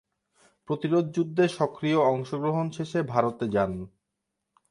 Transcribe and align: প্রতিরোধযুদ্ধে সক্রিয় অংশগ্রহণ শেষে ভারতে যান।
প্রতিরোধযুদ্ধে 0.69 1.45
সক্রিয় 1.57 1.99
অংশগ্রহণ 2.11 2.65
শেষে 2.69 2.99
ভারতে 3.03 3.45
যান। 3.49 3.71